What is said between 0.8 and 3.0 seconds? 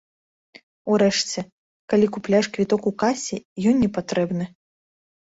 Урэшце, калі купляеш квіток у